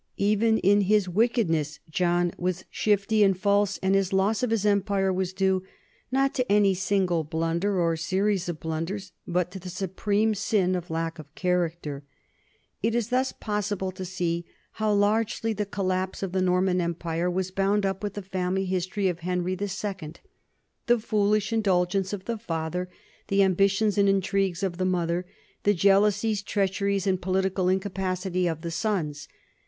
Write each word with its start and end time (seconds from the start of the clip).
Even 0.17 0.57
in 0.57 0.81
his 0.81 1.07
wicked 1.07 1.47
ness 1.47 1.79
John 1.87 2.31
was 2.35 2.65
shifty 2.71 3.23
and 3.23 3.37
false, 3.37 3.77
and 3.83 3.93
his 3.93 4.11
loss 4.11 4.41
of 4.41 4.49
his 4.49 4.65
empire 4.65 5.13
was 5.13 5.31
due, 5.31 5.61
not 6.11 6.33
to 6.33 6.51
any 6.51 6.73
single 6.73 7.23
blunder 7.23 7.79
or 7.79 7.95
series 7.95 8.49
of 8.49 8.59
blunders, 8.59 9.11
but 9.27 9.51
to 9.51 9.59
the 9.59 9.69
supreme 9.69 10.33
sin 10.33 10.73
of 10.73 10.89
lack 10.89 11.19
of 11.19 11.35
character. 11.35 12.03
It 12.81 12.95
is 12.95 13.09
thus 13.09 13.31
possible 13.31 13.91
to 13.91 14.03
see 14.03 14.47
how 14.71 14.91
largely 14.91 15.53
the 15.53 15.67
collapse 15.67 16.23
of 16.23 16.31
the 16.31 16.41
Norman 16.41 16.81
empire 16.81 17.29
was 17.29 17.51
bound 17.51 17.85
up 17.85 18.01
with 18.01 18.15
the 18.15 18.23
family 18.23 18.65
history 18.65 19.07
of 19.07 19.19
Henry 19.19 19.51
II 19.51 19.69
the 20.87 20.97
foolish 20.99 21.53
indulgence 21.53 22.11
of 22.11 22.25
the 22.25 22.39
father, 22.39 22.89
the 23.27 23.43
ambitions 23.43 23.99
and 23.99 24.09
intrigues 24.09 24.63
of 24.63 24.79
the 24.79 24.83
mother, 24.83 25.27
the 25.61 25.75
jealousies, 25.75 26.41
treachery, 26.41 26.99
and 27.05 27.21
political 27.21 27.69
incapacity 27.69 28.47
of 28.47 28.61
the 28.61 28.71
sons. 28.71 29.27